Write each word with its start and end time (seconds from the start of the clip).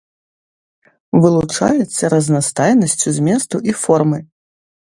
Вылучаецца 1.25 2.03
разнастайнасцю 2.15 3.09
зместу 3.19 3.55
і 3.71 3.81
формы. 3.83 4.19